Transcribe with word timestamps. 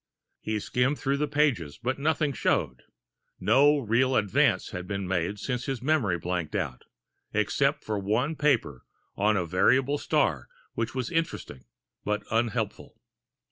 He 0.39 0.59
skimmed, 0.59 0.97
through 0.97 1.17
the 1.17 1.27
pages, 1.27 1.77
but 1.77 1.99
nothing 1.99 2.33
showed. 2.33 2.81
No 3.39 3.77
real 3.77 4.15
advance 4.15 4.71
had 4.71 4.87
been 4.87 5.07
made 5.07 5.37
since 5.37 5.67
his 5.67 5.83
memory 5.83 6.17
blanked 6.17 6.55
out, 6.55 6.85
except 7.35 7.83
for 7.83 7.99
one 7.99 8.35
paper 8.35 8.83
on 9.15 9.37
variable 9.47 9.99
stars 9.99 10.47
which 10.73 10.95
was 10.95 11.11
interesting, 11.11 11.65
but 12.03 12.23
unhelpful. 12.31 12.99